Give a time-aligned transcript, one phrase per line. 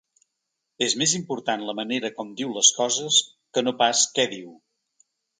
[0.85, 3.19] És més important la manera com diu les coses
[3.57, 4.49] que no pas què diu.